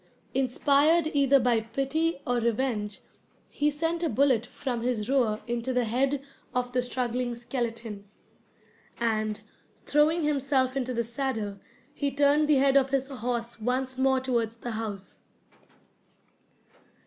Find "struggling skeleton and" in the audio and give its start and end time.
6.81-9.41